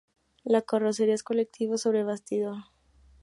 La 0.43 0.63
carrocería 0.63 1.13
es 1.13 1.21
colectivo 1.21 1.77
sobre 1.77 2.03
bastidor. 2.03 2.57